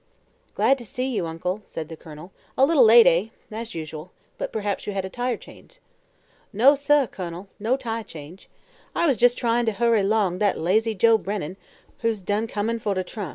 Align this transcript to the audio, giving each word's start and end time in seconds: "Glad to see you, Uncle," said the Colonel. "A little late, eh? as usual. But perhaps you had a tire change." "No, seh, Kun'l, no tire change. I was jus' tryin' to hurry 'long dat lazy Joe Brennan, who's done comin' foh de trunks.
"Glad 0.55 0.79
to 0.79 0.83
see 0.85 1.05
you, 1.05 1.27
Uncle," 1.27 1.61
said 1.67 1.87
the 1.87 1.95
Colonel. 1.95 2.31
"A 2.57 2.65
little 2.65 2.83
late, 2.83 3.05
eh? 3.05 3.27
as 3.51 3.75
usual. 3.75 4.09
But 4.39 4.51
perhaps 4.51 4.87
you 4.87 4.93
had 4.93 5.05
a 5.05 5.11
tire 5.11 5.37
change." 5.37 5.77
"No, 6.51 6.73
seh, 6.73 7.05
Kun'l, 7.05 7.49
no 7.59 7.77
tire 7.77 8.01
change. 8.01 8.49
I 8.95 9.05
was 9.05 9.15
jus' 9.15 9.35
tryin' 9.35 9.67
to 9.67 9.73
hurry 9.73 10.01
'long 10.01 10.39
dat 10.39 10.57
lazy 10.57 10.95
Joe 10.95 11.19
Brennan, 11.19 11.55
who's 11.99 12.23
done 12.23 12.47
comin' 12.47 12.79
foh 12.79 12.95
de 12.95 13.03
trunks. 13.03 13.29